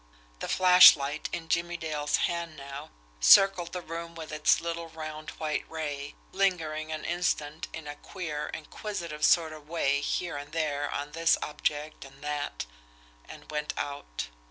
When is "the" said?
0.39-0.47, 3.71-3.83